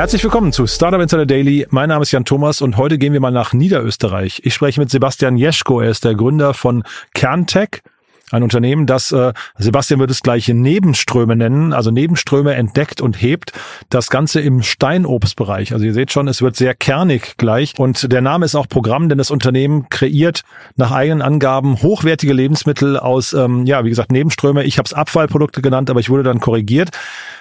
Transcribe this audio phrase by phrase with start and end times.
[0.00, 1.66] Herzlich willkommen zu Startup Insider Daily.
[1.68, 4.40] Mein Name ist Jan Thomas und heute gehen wir mal nach Niederösterreich.
[4.44, 5.82] Ich spreche mit Sebastian Jeschko.
[5.82, 7.82] Er ist der Gründer von Kerntech.
[8.30, 13.52] Ein Unternehmen, das äh, Sebastian wird es gleich Nebenströme nennen, also Nebenströme entdeckt und hebt.
[13.88, 15.72] Das Ganze im Steinobstbereich.
[15.72, 17.74] Also ihr seht schon, es wird sehr kernig gleich.
[17.78, 20.42] Und der Name ist auch Programm, denn das Unternehmen kreiert
[20.76, 24.62] nach eigenen Angaben hochwertige Lebensmittel aus, ähm, ja, wie gesagt, Nebenströme.
[24.64, 26.90] Ich habe es Abfallprodukte genannt, aber ich wurde dann korrigiert.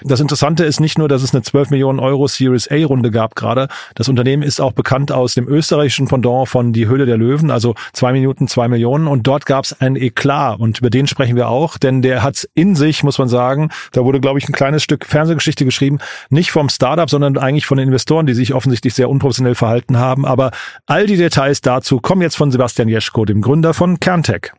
[0.02, 3.36] Das Interessante ist nicht nur, dass es eine 12 Millionen Euro Series A Runde gab
[3.36, 3.68] gerade.
[3.96, 7.76] Das Unternehmen ist auch bekannt aus dem österreichischen Pendant von Die Höhle der Löwen, also
[7.94, 9.08] zwei Minuten, zwei Millionen.
[9.08, 12.48] Und dort gab es ein Eklat und über den sprechen wir auch, denn der hat's
[12.54, 13.70] in sich, muss man sagen.
[13.92, 16.00] Da wurde, glaube ich, ein kleines Stück Fernsehgeschichte geschrieben,
[16.30, 20.26] nicht vom Startup, sondern eigentlich von den Investoren, die sich offensichtlich sehr unprofessionell verhalten haben.
[20.26, 20.52] Aber
[20.86, 24.52] all die Details dazu kommen jetzt von Sebastian Jeschko, dem Gründer von Kerntech.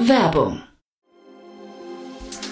[0.00, 0.62] Werbung.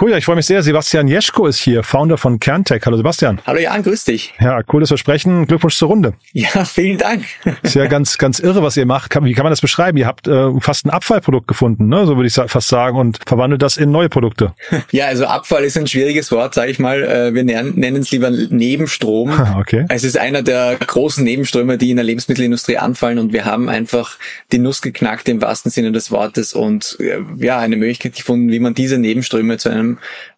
[0.00, 0.60] Cool, ja, ich freue mich sehr.
[0.60, 2.82] Sebastian Jeschko ist hier, Founder von Kerntech.
[2.84, 3.40] Hallo Sebastian.
[3.46, 4.34] Hallo Jan, grüß dich.
[4.40, 5.46] Ja, cooles Versprechen.
[5.46, 6.14] Glückwunsch zur Runde.
[6.32, 7.24] Ja, vielen Dank.
[7.62, 9.14] Ist ja ganz, ganz irre, was ihr macht.
[9.22, 9.96] Wie kann man das beschreiben?
[9.96, 12.06] Ihr habt äh, fast ein Abfallprodukt gefunden, ne?
[12.06, 14.54] so würde ich fast sagen, und verwandelt das in neue Produkte.
[14.90, 17.02] Ja, also Abfall ist ein schwieriges Wort, sage ich mal.
[17.02, 19.32] Äh, wir nennen es lieber Nebenstrom.
[19.58, 19.86] Okay.
[19.88, 24.18] Es ist einer der großen Nebenströme, die in der Lebensmittelindustrie anfallen und wir haben einfach
[24.52, 28.58] die Nuss geknackt im wahrsten Sinne des Wortes und äh, ja, eine Möglichkeit gefunden, wie
[28.58, 29.83] man diese Nebenströme zu einem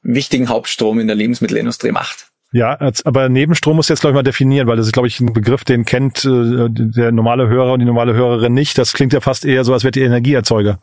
[0.02, 2.28] wichtigen Hauptstrom in der Lebensmittelindustrie macht.
[2.52, 5.32] Ja, aber Nebenstrom muss jetzt, glaube ich, mal definieren, weil das ist, glaube ich, ein
[5.32, 8.78] Begriff, den kennt äh, der normale Hörer und die normale Hörerin nicht.
[8.78, 10.78] Das klingt ja fast eher so, als wäre die Energieerzeuger.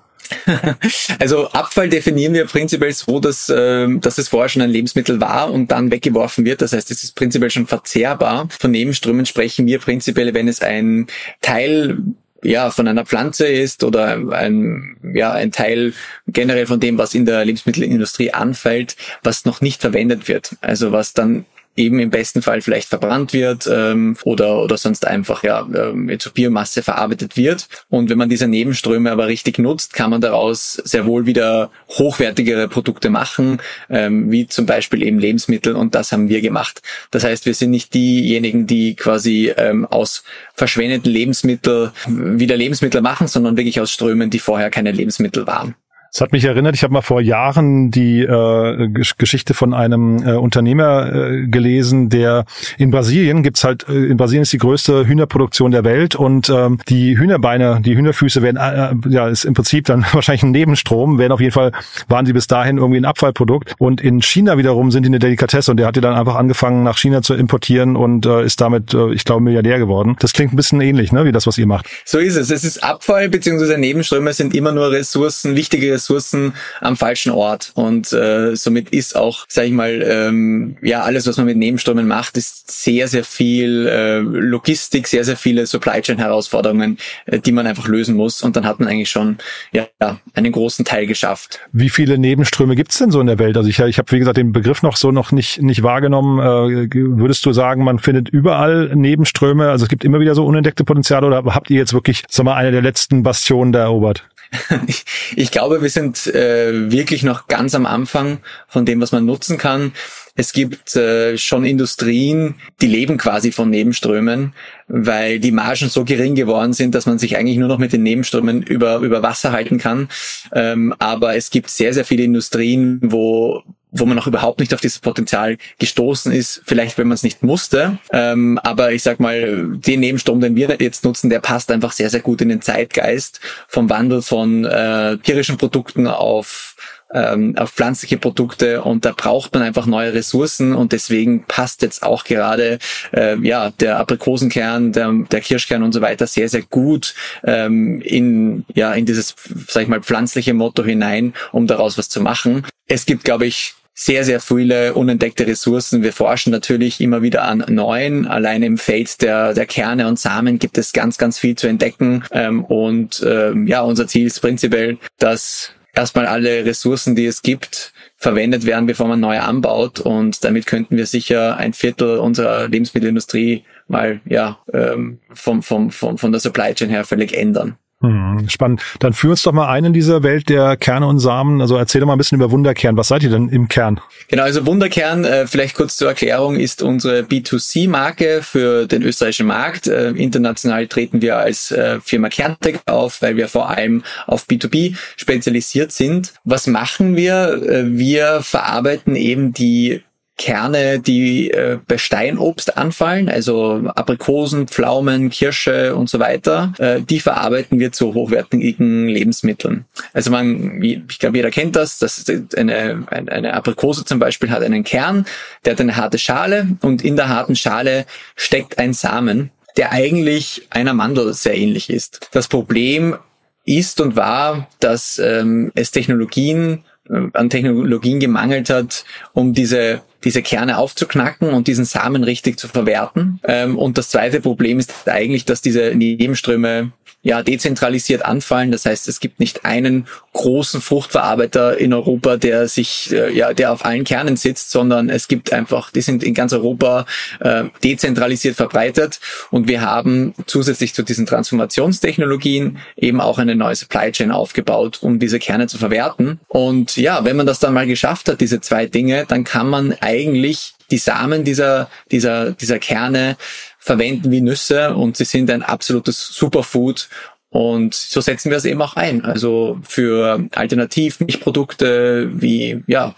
[1.20, 5.52] Also Abfall definieren wir prinzipiell so, dass, äh, dass es vorher schon ein Lebensmittel war
[5.52, 6.62] und dann weggeworfen wird.
[6.62, 8.48] Das heißt, es ist prinzipiell schon verzehrbar.
[8.60, 11.08] Von Nebenströmen sprechen wir prinzipiell, wenn es ein
[11.42, 11.98] Teil
[12.44, 15.94] ja, von einer Pflanze ist oder ein, ja, ein Teil
[16.28, 20.56] generell von dem, was in der Lebensmittelindustrie anfällt, was noch nicht verwendet wird.
[20.62, 21.46] Also was dann
[21.76, 26.32] eben im besten Fall vielleicht verbrannt wird ähm, oder oder sonst einfach ja ähm, zur
[26.34, 27.68] Biomasse verarbeitet wird.
[27.90, 32.68] Und wenn man diese Nebenströme aber richtig nutzt, kann man daraus sehr wohl wieder hochwertigere
[32.68, 35.76] Produkte machen, ähm, wie zum Beispiel eben Lebensmittel.
[35.76, 36.82] Und das haben wir gemacht.
[37.12, 40.24] Das heißt, wir sind nicht diejenigen, die quasi ähm, aus
[40.54, 45.76] verschwendeten Lebensmitteln wieder Lebensmittel machen, sondern wirklich aus Strömen, die vorher keine Lebensmittel waren.
[46.16, 48.88] Es hat mich erinnert, ich habe mal vor Jahren die äh,
[49.18, 52.46] Geschichte von einem äh, Unternehmer äh, gelesen, der
[52.78, 56.78] in Brasilien gibt's halt, äh, in Brasilien ist die größte Hühnerproduktion der Welt und ähm,
[56.88, 61.18] die Hühnerbeine, die Hühnerfüße werden, äh, äh, ja, ist im Prinzip dann wahrscheinlich ein Nebenstrom,
[61.18, 61.72] werden auf jeden Fall,
[62.10, 65.72] waren sie bis dahin irgendwie ein Abfallprodukt und in China wiederum sind die eine Delikatesse
[65.72, 68.94] und der hat die dann einfach angefangen nach China zu importieren und äh, ist damit,
[68.94, 70.16] äh, ich glaube, Milliardär geworden.
[70.20, 71.88] Das klingt ein bisschen ähnlich, ne, wie das, was ihr macht.
[72.06, 72.52] So ist es.
[72.52, 77.72] Es ist Abfall beziehungsweise Nebenströme sind immer nur Ressourcen, wichtige Ressourcen Ressourcen am falschen Ort.
[77.76, 82.08] Und äh, somit ist auch, sage ich mal, ähm, ja, alles, was man mit Nebenströmen
[82.08, 87.52] macht, ist sehr, sehr viel äh, Logistik, sehr, sehr viele Supply Chain Herausforderungen, äh, die
[87.52, 88.42] man einfach lösen muss.
[88.42, 89.38] Und dann hat man eigentlich schon
[89.72, 89.88] ja,
[90.34, 91.60] einen großen Teil geschafft.
[91.72, 93.58] Wie viele Nebenströme gibt's denn so in der Welt?
[93.58, 96.40] Also ich, ich habe, wie gesagt, den Begriff noch so noch nicht, nicht wahrgenommen.
[96.40, 99.70] Äh, würdest du sagen, man findet überall Nebenströme?
[99.70, 102.56] Also es gibt immer wieder so unentdeckte Potenziale oder habt ihr jetzt wirklich, sag mal,
[102.56, 104.28] eine der letzten Bastionen da erobert?
[105.36, 109.58] ich glaube, wir sind äh, wirklich noch ganz am Anfang von dem, was man nutzen
[109.58, 109.94] kann.
[110.36, 114.54] Es gibt äh, schon Industrien, die leben quasi von Nebenströmen,
[114.88, 118.02] weil die Margen so gering geworden sind, dass man sich eigentlich nur noch mit den
[118.02, 120.10] Nebenströmen über, über Wasser halten kann.
[120.52, 123.64] Ähm, aber es gibt sehr, sehr viele Industrien, wo
[123.94, 127.44] wo man noch überhaupt nicht auf dieses Potenzial gestoßen ist, vielleicht wenn man es nicht
[127.44, 127.98] musste.
[128.12, 132.10] Ähm, aber ich sag mal, den Nebenstrom, den wir jetzt nutzen, der passt einfach sehr,
[132.10, 136.76] sehr gut in den Zeitgeist vom Wandel von äh, tierischen Produkten auf
[137.14, 142.04] ähm, auf pflanzliche Produkte und da braucht man einfach neue Ressourcen und deswegen passt jetzt
[142.04, 142.80] auch gerade
[143.14, 147.14] äh, ja der Aprikosenkern, der, der Kirschkern und so weiter sehr sehr gut
[147.44, 149.36] ähm, in ja in dieses
[149.68, 152.66] sag ich mal pflanzliche Motto hinein, um daraus was zu machen.
[152.88, 156.04] Es gibt glaube ich sehr, sehr viele unentdeckte Ressourcen.
[156.04, 158.28] Wir forschen natürlich immer wieder an neuen.
[158.28, 162.24] Allein im Feld der, der Kerne und Samen gibt es ganz, ganz viel zu entdecken.
[162.32, 167.94] Ähm, und ähm, ja, unser Ziel ist prinzipiell, dass erstmal alle Ressourcen, die es gibt,
[168.18, 170.00] verwendet werden, bevor man neu anbaut.
[170.00, 176.18] Und damit könnten wir sicher ein Viertel unserer Lebensmittelindustrie mal ja ähm, vom, vom, vom,
[176.18, 177.78] von der Supply Chain her völlig ändern.
[178.04, 178.82] Hm, spannend.
[179.00, 181.62] Dann führ uns doch mal ein in dieser Welt der Kerne und Samen.
[181.62, 182.98] Also erzähl doch mal ein bisschen über Wunderkern.
[182.98, 184.02] Was seid ihr denn im Kern?
[184.28, 189.88] Genau, also Wunderkern, äh, vielleicht kurz zur Erklärung, ist unsere B2C-Marke für den österreichischen Markt.
[189.88, 194.98] Äh, international treten wir als äh, Firma Kerntech auf, weil wir vor allem auf B2B
[195.16, 196.34] spezialisiert sind.
[196.44, 197.62] Was machen wir?
[197.86, 200.02] Wir verarbeiten eben die
[200.38, 207.20] Kerne, die äh, bei Steinobst anfallen, also Aprikosen, Pflaumen, Kirsche und so weiter, äh, die
[207.20, 209.86] verarbeiten wir zu hochwertigen Lebensmitteln.
[210.12, 212.26] Also man, ich glaube, jeder kennt das, das
[212.58, 215.26] eine, eine Aprikose zum Beispiel hat einen Kern,
[215.66, 220.68] der hat eine harte Schale und in der harten Schale steckt ein Samen, der eigentlich
[220.72, 222.30] einer Mandel sehr ähnlich ist.
[222.32, 223.18] Das Problem
[223.66, 230.42] ist und war, dass ähm, es Technologien äh, an Technologien gemangelt hat, um diese diese
[230.42, 233.40] Kerne aufzuknacken und diesen Samen richtig zu verwerten.
[233.44, 236.92] Ähm, und das zweite Problem ist eigentlich, dass diese Nebenströme
[237.24, 238.72] ja dezentralisiert anfallen.
[238.72, 243.72] Das heißt, es gibt nicht einen großen Fruchtverarbeiter in Europa, der sich äh, ja der
[243.72, 247.06] auf allen Kernen sitzt, sondern es gibt einfach, die sind in ganz Europa
[247.40, 249.22] äh, dezentralisiert verbreitet
[249.52, 255.18] und wir haben zusätzlich zu diesen Transformationstechnologien eben auch eine neue Supply Chain aufgebaut, um
[255.18, 256.42] diese Kerne zu verwerten.
[256.50, 259.96] Und ja, wenn man das dann mal geschafft hat, diese zwei Dinge, dann kann man
[260.02, 263.38] eigentlich die Samen dieser, dieser, dieser Kerne
[263.84, 267.10] verwenden wie Nüsse und sie sind ein absolutes Superfood
[267.50, 269.24] und so setzen wir es eben auch ein.
[269.26, 273.14] Also für Alternativ-Milchprodukte wie, ja,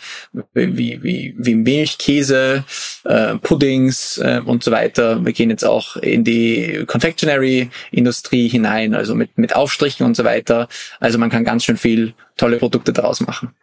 [0.53, 2.65] wie, wie, wie Milch, Käse,
[3.06, 5.23] äh, Puddings äh, und so weiter.
[5.23, 10.67] Wir gehen jetzt auch in die Confectionery-Industrie hinein, also mit, mit Aufstrichen und so weiter.
[11.00, 13.53] Also man kann ganz schön viel tolle Produkte daraus machen.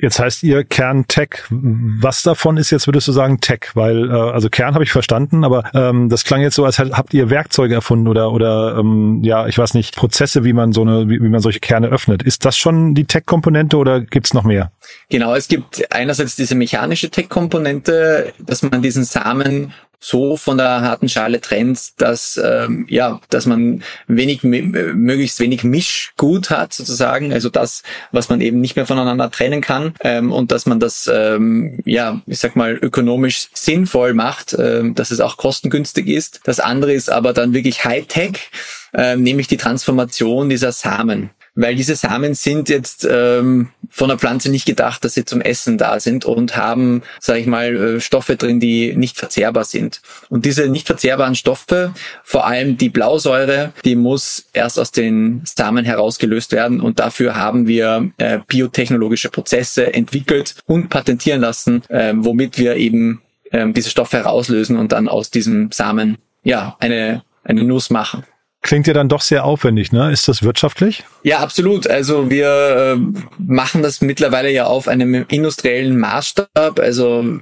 [0.00, 1.44] Jetzt heißt ihr Kern Tech.
[1.50, 3.70] Was davon ist jetzt, würdest du sagen, Tech?
[3.74, 7.14] Weil, äh, also Kern habe ich verstanden, aber ähm, das klang jetzt so, als habt
[7.14, 11.08] ihr Werkzeuge erfunden oder oder ähm, ja, ich weiß nicht, Prozesse, wie man so eine,
[11.08, 12.24] wie, wie man solche Kerne öffnet.
[12.24, 14.72] Ist das schon die Tech-Komponente oder gibt's noch mehr?
[15.10, 21.08] Genau, es gibt einerseits diese mechanische Tech-Komponente, dass man diesen Samen so von der harten
[21.08, 27.82] Schale trennt, dass ähm, ja, dass man wenig möglichst wenig Mischgut hat sozusagen, also das,
[28.12, 32.20] was man eben nicht mehr voneinander trennen kann ähm, und dass man das ähm, ja,
[32.26, 36.40] ich sag mal ökonomisch sinnvoll macht, ähm, dass es auch kostengünstig ist.
[36.44, 38.50] Das andere ist aber dann wirklich Hightech,
[38.94, 44.50] ähm, nämlich die Transformation dieser Samen weil diese Samen sind jetzt ähm, von der Pflanze
[44.50, 48.36] nicht gedacht, dass sie zum Essen da sind und haben, sage ich mal, äh, Stoffe
[48.36, 50.00] drin, die nicht verzehrbar sind.
[50.28, 55.84] Und diese nicht verzehrbaren Stoffe, vor allem die Blausäure, die muss erst aus den Samen
[55.84, 62.58] herausgelöst werden und dafür haben wir äh, biotechnologische Prozesse entwickelt und patentieren lassen, äh, womit
[62.58, 67.90] wir eben äh, diese Stoffe herauslösen und dann aus diesem Samen ja eine eine Nuss
[67.90, 68.24] machen.
[68.64, 70.10] Klingt ja dann doch sehr aufwendig, ne?
[70.10, 71.04] Ist das wirtschaftlich?
[71.22, 71.86] Ja, absolut.
[71.86, 76.80] Also wir äh, machen das mittlerweile ja auf einem industriellen Maßstab.
[76.80, 77.40] Also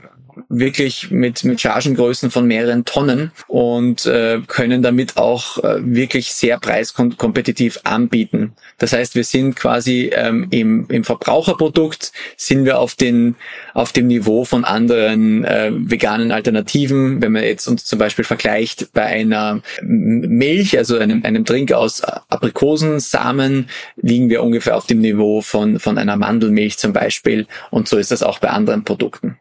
[0.49, 6.59] wirklich mit, mit Chargengrößen von mehreren Tonnen und äh, können damit auch äh, wirklich sehr
[6.59, 8.53] preiskompetitiv anbieten.
[8.79, 13.37] Das heißt, wir sind quasi ähm, im, im Verbraucherprodukt sind wir auf, den,
[13.75, 17.23] auf dem Niveau von anderen äh, veganen Alternativen.
[17.23, 22.03] Wenn man jetzt uns zum Beispiel vergleicht bei einer Milch, also einem, einem Drink aus
[22.03, 27.47] Aprikosensamen, liegen wir ungefähr auf dem Niveau von, von einer Mandelmilch zum Beispiel.
[27.71, 29.39] Und so ist das auch bei anderen Produkten.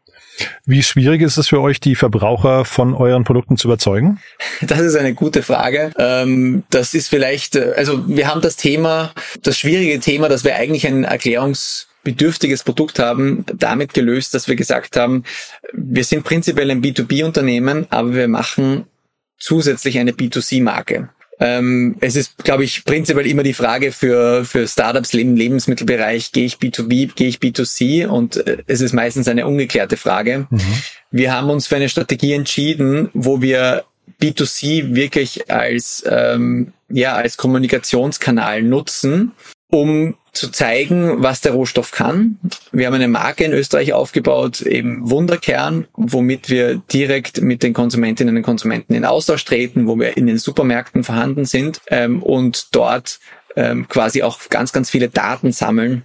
[0.66, 4.20] Wie schwierig ist es für euch, die Verbraucher von euren Produkten zu überzeugen?
[4.62, 5.92] Das ist eine gute Frage.
[5.98, 10.56] Ähm, das ist vielleicht, äh, also wir haben das Thema, das schwierige Thema, dass wir
[10.56, 15.24] eigentlich ein erklärungsbedürftiges Produkt haben, damit gelöst, dass wir gesagt haben,
[15.74, 18.86] wir sind prinzipiell ein B2B-Unternehmen, aber wir machen
[19.38, 21.10] zusätzlich eine B2C-Marke.
[21.44, 26.46] Ähm, es ist, glaube ich, prinzipiell immer die Frage für, für Startups im Lebensmittelbereich, gehe
[26.46, 28.06] ich B2B, gehe ich B2C?
[28.06, 30.46] Und äh, es ist meistens eine ungeklärte Frage.
[30.52, 30.62] Mhm.
[31.10, 33.86] Wir haben uns für eine Strategie entschieden, wo wir
[34.22, 39.32] B2C wirklich als, ähm, ja, als Kommunikationskanal nutzen,
[39.72, 42.40] um zu zeigen, was der Rohstoff kann.
[42.72, 48.38] Wir haben eine Marke in Österreich aufgebaut, eben Wunderkern, womit wir direkt mit den Konsumentinnen
[48.38, 53.20] und Konsumenten in Austausch treten, wo wir in den Supermärkten vorhanden sind ähm, und dort
[53.58, 56.04] ähm, quasi auch ganz, ganz viele Daten sammeln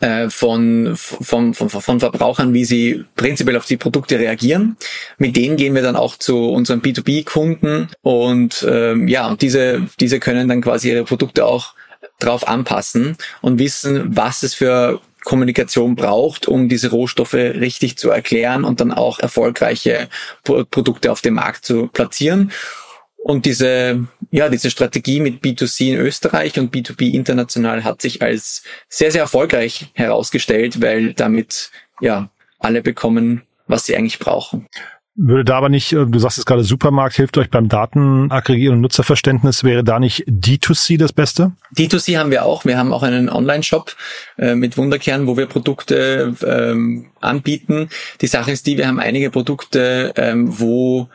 [0.00, 4.76] äh, von, von, von, von Verbrauchern, wie sie prinzipiell auf die Produkte reagieren.
[5.18, 10.18] Mit denen gehen wir dann auch zu unseren B2B-Kunden und ähm, ja, und diese, diese
[10.18, 11.74] können dann quasi ihre Produkte auch
[12.18, 18.64] drauf anpassen und wissen, was es für Kommunikation braucht, um diese Rohstoffe richtig zu erklären
[18.64, 20.08] und dann auch erfolgreiche
[20.44, 22.52] Produkte auf dem Markt zu platzieren.
[23.16, 28.64] Und diese, ja, diese Strategie mit B2C in Österreich und B2B international hat sich als
[28.90, 31.70] sehr, sehr erfolgreich herausgestellt, weil damit,
[32.02, 34.68] ja, alle bekommen, was sie eigentlich brauchen.
[35.16, 38.80] Würde da aber nicht, äh, du sagst es gerade, Supermarkt hilft euch beim Datenaggregieren und
[38.80, 41.52] Nutzerverständnis, wäre da nicht D2C das Beste?
[41.76, 42.64] D2C haben wir auch.
[42.64, 43.94] Wir haben auch einen Online-Shop
[44.38, 47.90] äh, mit Wunderkern, wo wir Produkte ähm, anbieten.
[48.20, 51.08] Die Sache ist die, wir haben einige Produkte, ähm, wo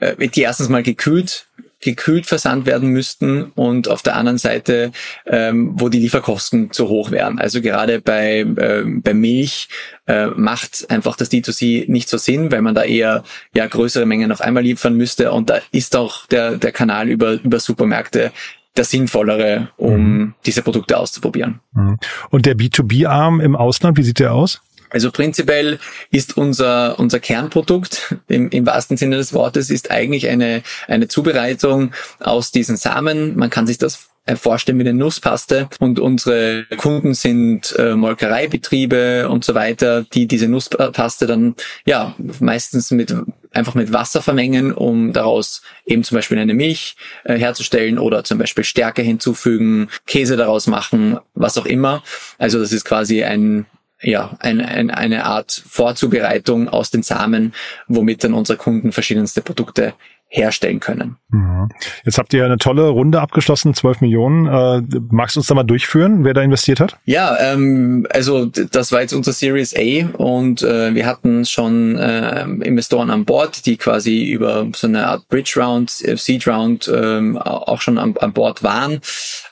[0.00, 1.46] äh, die erstens mal gekühlt
[1.84, 4.90] gekühlt versandt werden müssten und auf der anderen Seite,
[5.26, 7.38] ähm, wo die Lieferkosten zu hoch wären.
[7.38, 9.68] Also gerade bei, äh, bei Milch
[10.06, 13.22] äh, macht einfach das D2C nicht so Sinn, weil man da eher
[13.54, 17.32] ja größere Mengen auf einmal liefern müsste und da ist auch der, der Kanal über,
[17.32, 18.32] über Supermärkte
[18.76, 20.34] der sinnvollere, um mhm.
[20.46, 21.60] diese Produkte auszuprobieren.
[21.74, 21.98] Mhm.
[22.30, 24.62] Und der B2B-Arm im Ausland, wie sieht der aus?
[24.94, 25.80] Also prinzipiell
[26.12, 31.90] ist unser, unser Kernprodukt im, im wahrsten Sinne des Wortes ist eigentlich eine, eine Zubereitung
[32.20, 33.36] aus diesen Samen.
[33.36, 39.44] Man kann sich das vorstellen mit der Nusspaste und unsere Kunden sind äh, Molkereibetriebe und
[39.44, 43.12] so weiter, die diese Nusspaste dann ja meistens mit
[43.50, 48.38] einfach mit Wasser vermengen, um daraus eben zum Beispiel eine Milch äh, herzustellen oder zum
[48.38, 52.04] Beispiel Stärke hinzufügen, Käse daraus machen, was auch immer.
[52.38, 53.66] Also das ist quasi ein
[54.04, 57.54] ja, ein, ein, eine Art Vorzubereitung aus den Samen,
[57.88, 59.94] womit dann unsere Kunden verschiedenste Produkte
[60.34, 61.16] herstellen können.
[61.28, 61.68] Mhm.
[62.04, 64.46] Jetzt habt ihr eine tolle Runde abgeschlossen, 12 Millionen.
[64.46, 66.96] Äh, magst du uns da mal durchführen, wer da investiert hat?
[67.04, 72.42] Ja, ähm, also das war jetzt unser Series A und äh, wir hatten schon äh,
[72.42, 77.38] Investoren an Bord, die quasi über so eine Art Bridge Round, äh, Seed Round ähm,
[77.38, 79.00] auch schon an, an Bord waren.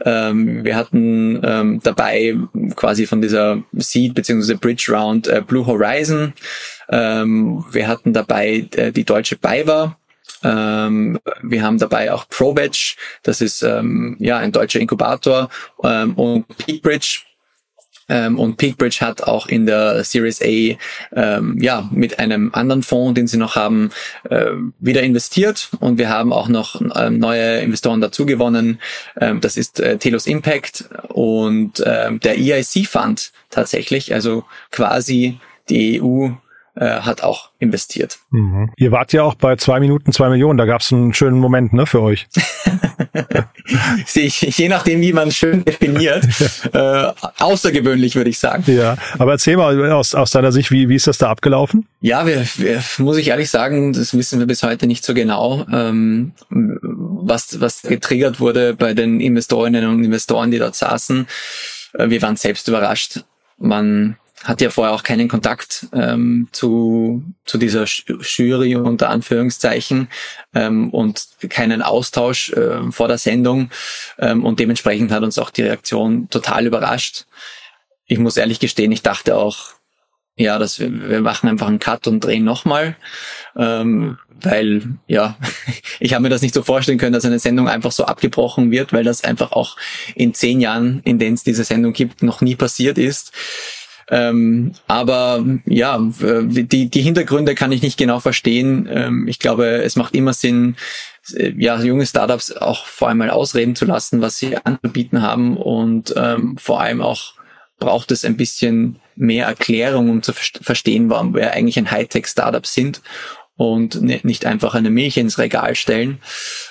[0.05, 2.35] Ähm, wir hatten ähm, dabei
[2.75, 4.55] quasi von dieser Seed bzw.
[4.55, 6.33] Bridge Round äh, Blue Horizon.
[6.89, 9.97] Ähm, wir hatten dabei äh, die deutsche BayWa,
[10.43, 15.49] ähm, wir haben dabei auch ProBatch, das ist ähm, ja ein deutscher Inkubator
[15.83, 17.21] ähm, und Peakbridge.
[18.09, 20.77] Ähm, und Peakbridge hat auch in der Series A
[21.15, 23.91] ähm, ja mit einem anderen Fonds, den sie noch haben,
[24.29, 24.51] äh,
[24.81, 28.81] wieder investiert und wir haben auch noch ähm, neue Investoren dazu gewonnen.
[29.15, 35.39] Das ist äh, Telos Impact und der EIC Fund tatsächlich, also quasi
[35.69, 36.31] die EU
[36.75, 38.19] äh, hat auch investiert.
[38.31, 38.73] Mhm.
[38.77, 41.73] Ihr wart ja auch bei zwei Minuten zwei Millionen, da gab es einen schönen Moment
[41.73, 42.29] ne, für euch.
[44.15, 46.27] Je nachdem, wie man schön definiert,
[46.73, 48.65] äh, außergewöhnlich würde ich sagen.
[48.67, 51.87] Ja, aber erzähl mal aus, aus deiner Sicht, wie, wie ist das da abgelaufen?
[52.01, 55.65] Ja, wir, wir, muss ich ehrlich sagen, das wissen wir bis heute nicht so genau,
[55.73, 61.27] ähm, was, was getriggert wurde bei den Investorinnen und Investoren, die dort saßen.
[61.95, 63.25] Äh, wir waren selbst überrascht.
[63.59, 70.09] Man hatte ja vorher auch keinen Kontakt ähm, zu, zu dieser Jury unter Anführungszeichen
[70.55, 73.71] ähm, und keinen Austausch äh, vor der Sendung
[74.19, 77.27] ähm, und dementsprechend hat uns auch die Reaktion total überrascht.
[78.07, 79.75] Ich muss ehrlich gestehen, ich dachte auch,
[80.37, 82.97] ja, dass wir, wir machen einfach einen Cut und drehen nochmal,
[83.57, 85.37] ähm, weil ja,
[86.01, 88.93] ich habe mir das nicht so vorstellen können, dass eine Sendung einfach so abgebrochen wird,
[88.93, 89.77] weil das einfach auch
[90.15, 93.33] in zehn Jahren, in denen es diese Sendung gibt, noch nie passiert ist.
[94.09, 98.89] Ähm, aber ja, die, die Hintergründe kann ich nicht genau verstehen.
[98.91, 100.77] Ähm, ich glaube, es macht immer Sinn,
[101.35, 105.57] äh, ja, junge Startups auch vor allem mal ausreden zu lassen, was sie anzubieten haben
[105.57, 107.35] und ähm, vor allem auch
[107.79, 113.03] braucht es ein bisschen mehr Erklärung, um zu verstehen, warum wir eigentlich ein Hightech-Startup sind
[113.57, 116.19] und nicht einfach eine Milch ins Regal stellen.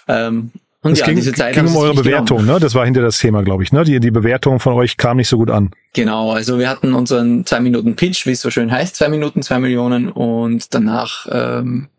[0.08, 0.52] Ähm,
[0.84, 2.60] und es ja, ging, diese Zeit ging um eure Bewertung, ne?
[2.60, 3.84] Das war hinter das Thema, glaube ich, ne?
[3.84, 5.72] Die, die Bewertung von euch kam nicht so gut an.
[5.94, 9.44] Genau, also wir hatten unseren zwei Minuten Pitch, wie es so schön heißt, zwei Minuten,
[9.44, 11.90] zwei Millionen und danach ähm,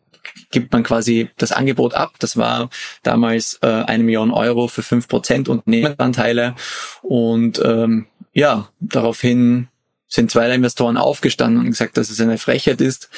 [0.51, 2.15] gibt man quasi das Angebot ab.
[2.19, 2.71] Das war
[3.05, 6.55] damals äh, eine Million Euro für fünf Prozent Unternehmensanteile
[7.03, 9.69] und ähm, ja, daraufhin
[10.09, 13.11] sind zwei Investoren aufgestanden und gesagt, dass es eine Frechheit ist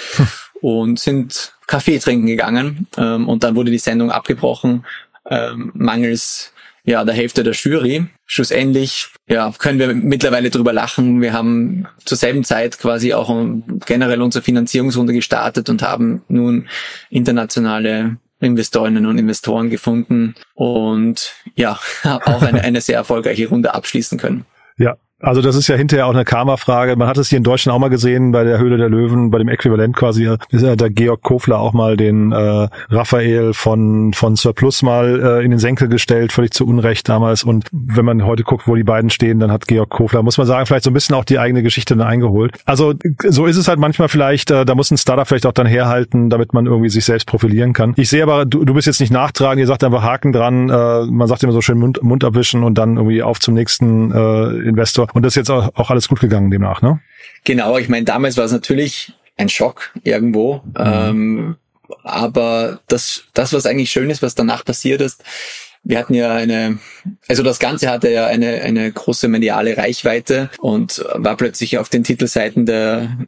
[0.60, 4.84] und sind Kaffee trinken gegangen ähm, und dann wurde die Sendung abgebrochen
[5.28, 6.52] ähm, mangels
[6.84, 8.06] ja, der Hälfte der Jury.
[8.26, 11.22] Schlussendlich ja, können wir mittlerweile drüber lachen.
[11.22, 13.34] Wir haben zur selben Zeit quasi auch
[13.86, 16.68] generell unsere Finanzierungsrunde gestartet und haben nun
[17.08, 24.44] internationale Investorinnen und Investoren gefunden und ja, auch eine, eine sehr erfolgreiche Runde abschließen können.
[24.76, 26.96] Ja, also das ist ja hinterher auch eine Karma-Frage.
[26.96, 29.38] Man hat es hier in Deutschland auch mal gesehen bei der Höhle der Löwen, bei
[29.38, 30.28] dem Äquivalent quasi.
[30.50, 35.44] Ist ja der Georg Kofler auch mal den äh, Raphael von von Surplus mal äh,
[35.44, 37.44] in den Senkel gestellt, völlig zu Unrecht damals.
[37.44, 40.46] Und wenn man heute guckt, wo die beiden stehen, dann hat Georg Kofler, muss man
[40.46, 42.58] sagen, vielleicht so ein bisschen auch die eigene Geschichte dann eingeholt.
[42.64, 42.94] Also
[43.26, 44.50] so ist es halt manchmal vielleicht.
[44.50, 47.72] Äh, da muss ein Startup vielleicht auch dann herhalten, damit man irgendwie sich selbst profilieren
[47.72, 47.94] kann.
[47.96, 49.58] Ich sehe aber, du, du bist jetzt nicht nachtragen.
[49.58, 50.68] Ihr sagt einfach Haken dran.
[50.68, 54.12] Äh, man sagt immer so schön Mund, Mund abwischen und dann irgendwie auf zum nächsten
[54.12, 55.08] äh, Investor.
[55.14, 57.00] Und das ist jetzt auch, auch alles gut gegangen demnach, ne?
[57.44, 60.56] Genau, ich meine, damals war es natürlich ein Schock irgendwo.
[60.64, 60.74] Mhm.
[60.76, 61.56] Ähm,
[62.02, 65.22] aber das, das, was eigentlich schön ist, was danach passiert ist,
[65.84, 66.78] wir hatten ja eine,
[67.28, 72.04] also das Ganze hatte ja eine, eine große mediale Reichweite und war plötzlich auf den
[72.04, 73.18] Titelseiten der,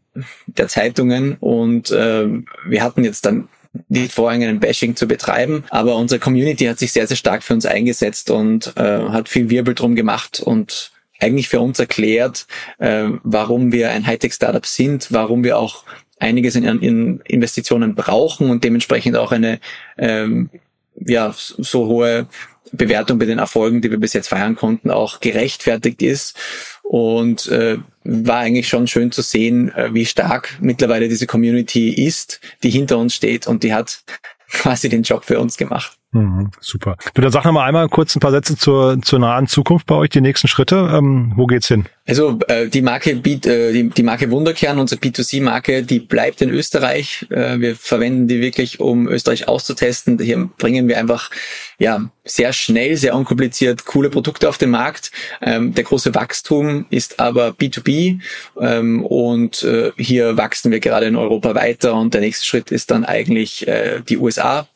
[0.46, 2.26] der Zeitungen und äh,
[2.66, 3.48] wir hatten jetzt dann
[3.88, 7.52] nicht vor, einen Bashing zu betreiben, aber unsere Community hat sich sehr, sehr stark für
[7.52, 12.46] uns eingesetzt und äh, hat viel Wirbel drum gemacht und eigentlich für uns erklärt,
[12.78, 15.84] äh, warum wir ein Hightech-Startup sind, warum wir auch
[16.18, 19.60] einiges in, in, Investitionen brauchen und dementsprechend auch eine
[19.98, 20.50] ähm,
[20.94, 22.26] ja so hohe
[22.72, 26.36] Bewertung bei den Erfolgen, die wir bis jetzt feiern konnten, auch gerechtfertigt ist.
[26.82, 32.40] Und äh, war eigentlich schon schön zu sehen, äh, wie stark mittlerweile diese Community ist,
[32.62, 34.04] die hinter uns steht und die hat
[34.50, 35.98] quasi den Job für uns gemacht.
[36.16, 36.96] Mhm, super.
[37.12, 39.94] Du, dann sag noch mal einmal kurz ein paar Sätze zur, zur nahen Zukunft bei
[39.96, 40.90] euch, die nächsten Schritte.
[40.90, 41.84] Ähm, wo geht's hin?
[42.06, 47.26] Also äh, die Marke äh, die, die Marke Wunderkern, unsere B2C-Marke, die bleibt in Österreich.
[47.28, 50.18] Äh, wir verwenden die wirklich, um Österreich auszutesten.
[50.18, 51.30] Hier bringen wir einfach
[51.78, 55.10] ja sehr schnell, sehr unkompliziert coole Produkte auf den Markt.
[55.42, 58.20] Ähm, der große Wachstum ist aber B2B
[58.58, 62.90] ähm, und äh, hier wachsen wir gerade in Europa weiter und der nächste Schritt ist
[62.90, 64.66] dann eigentlich äh, die USA.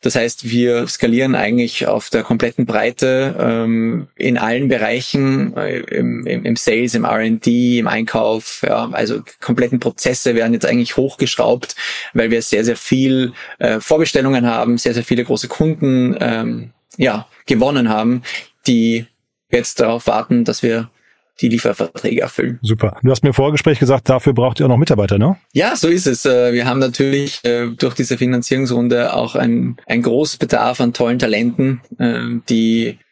[0.00, 6.26] Das heißt, wir skalieren eigentlich auf der kompletten Breite ähm, in allen Bereichen, äh, im,
[6.26, 8.64] im, Sales, im R&D, im Einkauf.
[8.66, 11.74] Ja, also kompletten Prozesse werden jetzt eigentlich hochgeschraubt,
[12.14, 17.26] weil wir sehr, sehr viel äh, Vorbestellungen haben, sehr, sehr viele große Kunden ähm, ja,
[17.46, 18.22] gewonnen haben,
[18.66, 19.06] die
[19.50, 20.90] jetzt darauf warten, dass wir
[21.40, 22.58] die Lieferverträge erfüllen.
[22.62, 22.98] Super.
[23.02, 25.36] Du hast mir im Vorgespräch gesagt, dafür braucht ihr auch noch Mitarbeiter, ne?
[25.52, 26.26] Ja, so ist es.
[26.26, 31.18] Äh, wir haben natürlich äh, durch diese Finanzierungsrunde auch ein, ein großes Bedarf an tollen
[31.18, 31.80] Talenten,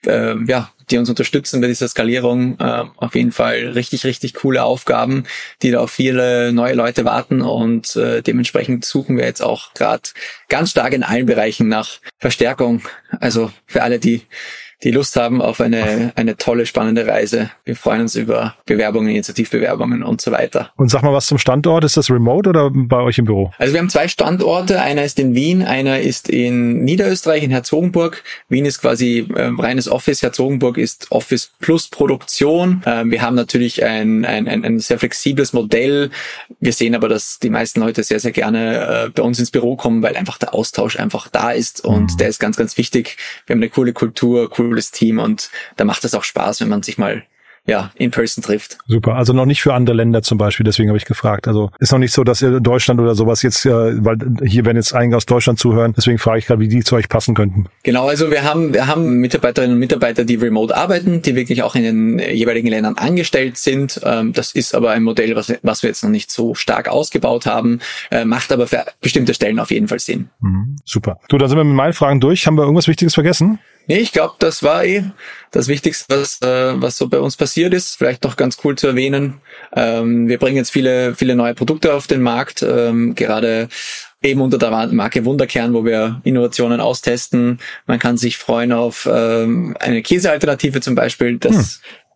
[0.06, 2.60] äh, die ja, die uns unterstützen bei dieser Skalierung.
[2.60, 5.24] Auf jeden Fall richtig, richtig coole Aufgaben,
[5.62, 10.02] die da auf viele neue Leute warten und dementsprechend suchen wir jetzt auch gerade
[10.48, 12.82] ganz stark in allen Bereichen nach Verstärkung.
[13.18, 14.22] Also für alle, die
[14.82, 17.50] die Lust haben auf eine, eine tolle, spannende Reise.
[17.64, 20.70] Wir freuen uns über Bewerbungen, Initiativbewerbungen und so weiter.
[20.76, 21.84] Und sag mal was zum Standort.
[21.84, 23.52] Ist das remote oder bei euch im Büro?
[23.58, 24.82] Also wir haben zwei Standorte.
[24.82, 28.22] Einer ist in Wien, einer ist in Niederösterreich, in Herzogenburg.
[28.48, 30.22] Wien ist quasi äh, reines Office.
[30.22, 32.82] Herzogenburg ist Office plus Produktion.
[32.84, 36.10] Äh, wir haben natürlich ein, ein, ein, ein sehr flexibles Modell.
[36.60, 39.76] Wir sehen aber, dass die meisten Leute sehr, sehr gerne äh, bei uns ins Büro
[39.76, 42.16] kommen, weil einfach der Austausch einfach da ist und mhm.
[42.18, 43.16] der ist ganz, ganz wichtig.
[43.46, 46.68] Wir haben eine coole Kultur, cool cooles Team und da macht es auch Spaß, wenn
[46.68, 47.24] man sich mal
[47.66, 48.78] ja, in person trifft.
[48.86, 49.14] Super.
[49.14, 51.48] Also noch nicht für andere Länder zum Beispiel, deswegen habe ich gefragt.
[51.48, 53.70] Also ist noch nicht so, dass ihr Deutschland oder sowas jetzt, äh,
[54.04, 56.96] weil hier werden jetzt einige aus Deutschland zuhören, deswegen frage ich gerade, wie die zu
[56.96, 57.66] euch passen könnten.
[57.82, 61.74] Genau, also wir haben, wir haben Mitarbeiterinnen und Mitarbeiter, die remote arbeiten, die wirklich auch
[61.74, 64.00] in den jeweiligen Ländern angestellt sind.
[64.04, 67.46] Ähm, das ist aber ein Modell, was, was wir jetzt noch nicht so stark ausgebaut
[67.46, 70.28] haben, äh, macht aber für bestimmte Stellen auf jeden Fall Sinn.
[70.40, 71.18] Mhm, super.
[71.28, 72.46] Du, dann sind wir mit meinen Fragen durch.
[72.46, 73.58] Haben wir irgendwas Wichtiges vergessen?
[73.88, 75.04] Nee, ich glaube, das war eh
[75.52, 77.96] das Wichtigste, was, äh, was so bei uns passiert ist.
[77.96, 79.40] Vielleicht noch ganz cool zu erwähnen.
[79.74, 83.68] Ähm, wir bringen jetzt viele, viele neue Produkte auf den Markt, ähm, gerade
[84.22, 87.60] eben unter der Marke Wunderkern, wo wir Innovationen austesten.
[87.86, 91.38] Man kann sich freuen auf ähm, eine Käsealternative zum Beispiel.
[91.38, 91.64] Das hm.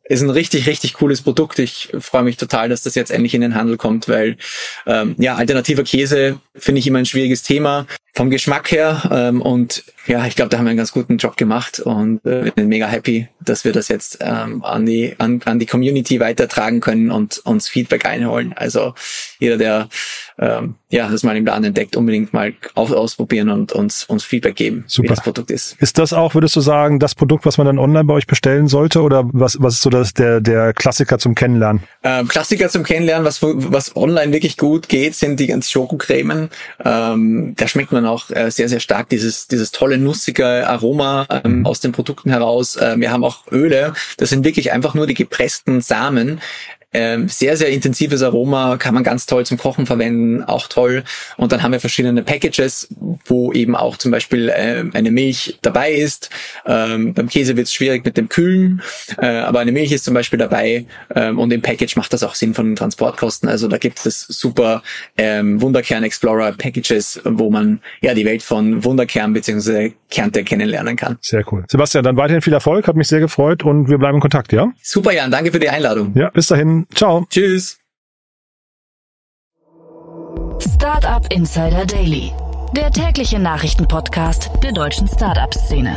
[0.04, 1.60] ist ein richtig, richtig cooles Produkt.
[1.60, 4.38] Ich freue mich total, dass das jetzt endlich in den Handel kommt, weil
[4.86, 9.08] ähm, ja, alternativer Käse finde ich immer ein schwieriges Thema vom Geschmack her.
[9.12, 12.44] Ähm, und ja, ich glaube, da haben wir einen ganz guten Job gemacht und äh,
[12.44, 16.20] wir sind mega happy, dass wir das jetzt ähm, an die an, an die Community
[16.20, 18.54] weitertragen können und uns Feedback einholen.
[18.56, 18.94] Also
[19.38, 19.88] jeder, der
[20.38, 24.56] ähm, ja das mal im Laden entdeckt, unbedingt mal auf, ausprobieren und uns uns Feedback
[24.56, 25.04] geben, Super.
[25.04, 25.76] wie das Produkt ist.
[25.80, 28.68] Ist das auch, würdest du sagen, das Produkt, was man dann online bei euch bestellen
[28.68, 31.82] sollte, oder was was ist so das der der Klassiker zum Kennenlernen?
[32.02, 36.48] Ähm, Klassiker zum Kennenlernen, was was online wirklich gut geht, sind die ganzen Schokocremen.
[36.84, 41.26] Ähm, da schmeckt man auch äh, sehr sehr stark dieses dieses tolle tolle nussige Aroma
[41.44, 42.76] ähm, aus den Produkten heraus.
[42.76, 43.94] Äh, wir haben auch Öle.
[44.18, 46.40] Das sind wirklich einfach nur die gepressten Samen,
[46.92, 51.04] ähm, sehr, sehr intensives Aroma, kann man ganz toll zum Kochen verwenden, auch toll.
[51.36, 52.88] Und dann haben wir verschiedene Packages,
[53.26, 56.30] wo eben auch zum Beispiel äh, eine Milch dabei ist.
[56.66, 58.82] Ähm, beim Käse wird es schwierig mit dem Kühlen,
[59.18, 62.34] äh, aber eine Milch ist zum Beispiel dabei ähm, und im Package macht das auch
[62.34, 63.48] Sinn von den Transportkosten.
[63.48, 64.82] Also da gibt es super
[65.16, 69.92] ähm, Wunderkern Explorer Packages, wo man ja die Welt von Wunderkern bzw.
[70.10, 71.18] Kernte kennenlernen kann.
[71.20, 71.64] Sehr cool.
[71.68, 74.72] Sebastian, dann weiterhin viel Erfolg, hat mich sehr gefreut und wir bleiben in Kontakt, ja?
[74.82, 76.12] Super, Jan, danke für die Einladung.
[76.16, 76.79] Ja, bis dahin.
[76.94, 77.26] Ciao.
[77.28, 77.78] Tschüss.
[80.58, 82.32] Startup Insider Daily,
[82.74, 85.96] der tägliche Nachrichtenpodcast der deutschen Startup-Szene.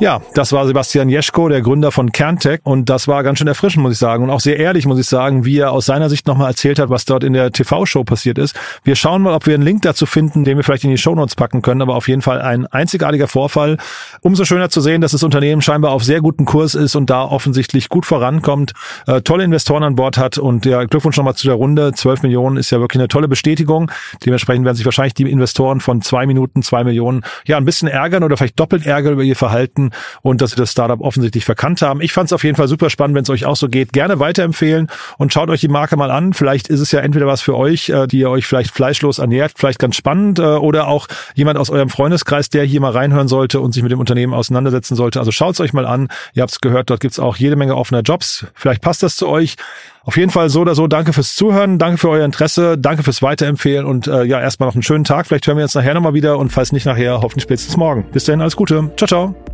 [0.00, 2.60] Ja, das war Sebastian Jeschko, der Gründer von Kerntech.
[2.64, 4.24] Und das war ganz schön erfrischend, muss ich sagen.
[4.24, 6.90] Und auch sehr ehrlich, muss ich sagen, wie er aus seiner Sicht nochmal erzählt hat,
[6.90, 8.56] was dort in der TV-Show passiert ist.
[8.82, 11.36] Wir schauen mal, ob wir einen Link dazu finden, den wir vielleicht in die Shownotes
[11.36, 11.80] packen können.
[11.80, 13.76] Aber auf jeden Fall ein einzigartiger Vorfall.
[14.20, 17.22] Umso schöner zu sehen, dass das Unternehmen scheinbar auf sehr guten Kurs ist und da
[17.22, 18.72] offensichtlich gut vorankommt,
[19.06, 20.38] äh, tolle Investoren an Bord hat.
[20.38, 21.92] Und ja, Glückwunsch nochmal zu der Runde.
[21.92, 23.92] 12 Millionen ist ja wirklich eine tolle Bestätigung.
[24.26, 28.24] Dementsprechend werden sich wahrscheinlich die Investoren von zwei Minuten, zwei Millionen, ja, ein bisschen ärgern
[28.24, 29.83] oder vielleicht doppelt ärgern über ihr Verhalten
[30.22, 32.00] und dass sie das Startup offensichtlich verkannt haben.
[32.00, 33.92] Ich fand es auf jeden Fall super spannend, wenn es euch auch so geht.
[33.92, 36.32] Gerne weiterempfehlen und schaut euch die Marke mal an.
[36.32, 39.52] Vielleicht ist es ja entweder was für euch, äh, die ihr euch vielleicht fleischlos ernährt,
[39.56, 43.60] vielleicht ganz spannend, äh, oder auch jemand aus eurem Freundeskreis, der hier mal reinhören sollte
[43.60, 45.18] und sich mit dem Unternehmen auseinandersetzen sollte.
[45.18, 46.08] Also schaut es euch mal an.
[46.34, 48.46] Ihr habt es gehört, dort gibt es auch jede Menge offener Jobs.
[48.54, 49.56] Vielleicht passt das zu euch.
[50.04, 53.22] Auf jeden Fall so oder so, danke fürs Zuhören, danke für euer Interesse, danke fürs
[53.22, 55.26] Weiterempfehlen und äh, ja, erstmal noch einen schönen Tag.
[55.26, 58.04] Vielleicht hören wir uns nachher nochmal wieder und falls nicht nachher, hoffentlich spätestens morgen.
[58.12, 58.90] Bis dahin, alles Gute.
[58.96, 59.53] Ciao, ciao.